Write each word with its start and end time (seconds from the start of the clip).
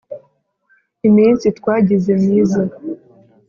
iminsi 1.07 1.45
twagize 1.57 2.11
myiza 2.23 2.61